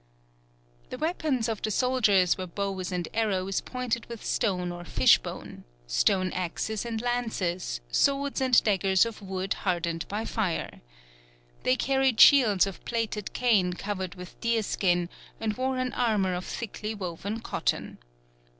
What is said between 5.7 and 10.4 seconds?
stone axes, and lances, swords and daggers of wood hardened by